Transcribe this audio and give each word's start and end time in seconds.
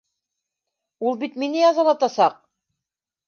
Ул 1.09 1.19
бит 1.25 1.37
мине 1.43 1.61
яҙалатасаҡ! 1.65 2.39